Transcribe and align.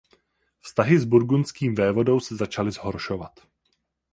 Vztahy 0.59 0.97
s 0.99 1.05
burgundským 1.05 1.75
vévodou 1.75 2.19
se 2.19 2.35
začaly 2.35 2.71
zhoršovat. 2.71 3.39